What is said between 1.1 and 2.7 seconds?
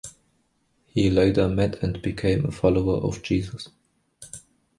later met and became a